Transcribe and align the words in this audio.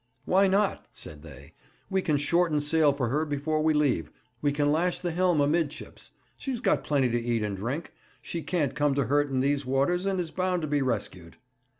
'Why 0.25 0.47
not?' 0.47 0.87
said 0.91 1.21
they. 1.21 1.53
'We 1.91 2.01
can 2.01 2.17
shorten 2.17 2.59
sail 2.59 2.91
for 2.91 3.09
her 3.09 3.23
before 3.23 3.61
we 3.61 3.75
leave. 3.75 4.09
We 4.41 4.51
can 4.51 4.71
lash 4.71 4.99
the 4.99 5.11
helm 5.11 5.39
amidships. 5.39 6.09
She's 6.39 6.59
got 6.59 6.83
plenty 6.83 7.09
to 7.09 7.21
eat 7.21 7.43
and 7.43 7.55
drink. 7.55 7.93
She 8.19 8.41
can't 8.41 8.73
come 8.73 8.95
to 8.95 9.05
hurt 9.05 9.29
in 9.29 9.41
these 9.41 9.63
waters, 9.63 10.07
and 10.07 10.19
is 10.19 10.31
bound 10.31 10.63
to 10.63 10.67
be 10.67 10.81
rescued.' 10.81 11.35